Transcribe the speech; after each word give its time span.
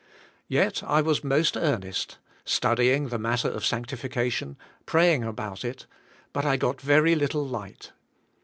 Yet 0.47 0.81
I 0.81 1.03
was 1.03 1.23
most 1.23 1.55
earnest, 1.55 2.17
study 2.43 2.91
ing 2.91 3.09
the 3.09 3.19
matter 3.19 3.47
of 3.49 3.63
sanctification, 3.63 4.57
praying 4.87 5.23
about 5.23 5.63
it, 5.63 5.85
but 6.33 6.43
I 6.43 6.57
g 6.57 6.65
ot 6.65 6.81
very 6.81 7.13
little 7.13 7.47
lig 7.47 7.77
ht. 7.77 7.91